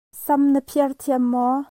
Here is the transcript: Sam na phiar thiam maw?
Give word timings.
Sam 0.25 0.41
na 0.53 0.59
phiar 0.69 0.91
thiam 1.01 1.23
maw? 1.31 1.61